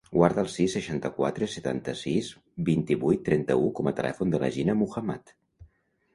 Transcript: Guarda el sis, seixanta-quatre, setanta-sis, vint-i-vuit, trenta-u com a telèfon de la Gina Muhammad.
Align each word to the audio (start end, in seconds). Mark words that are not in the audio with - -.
Guarda 0.17 0.43
el 0.43 0.47
sis, 0.51 0.69
seixanta-quatre, 0.77 1.49
setanta-sis, 1.55 2.31
vint-i-vuit, 2.71 3.23
trenta-u 3.29 3.71
com 3.81 3.93
a 3.93 3.95
telèfon 4.01 4.35
de 4.35 4.43
la 4.47 4.53
Gina 4.59 4.79
Muhammad. 4.83 5.37